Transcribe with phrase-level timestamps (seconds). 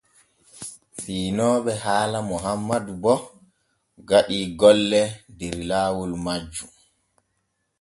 [1.01, 3.13] Fiinooɓe haala Mohammadu bo
[4.07, 5.01] gaɗii golle
[5.37, 6.71] der laawol majjum.